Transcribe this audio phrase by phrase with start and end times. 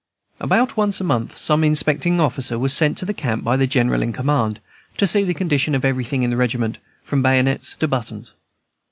[0.39, 4.01] About once a month, some inspecting officer was sent to the camp by the general
[4.01, 4.59] in command,
[4.97, 8.33] to see to the condition of everything in the regiment, from bayonets to buttons.